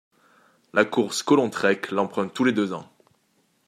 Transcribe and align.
La 0.73 0.83
course 0.83 1.21
Collontrek, 1.21 1.91
l'emprunte 1.91 2.33
tous 2.33 2.43
les 2.43 2.53
deux 2.53 2.73
ans. 2.73 2.89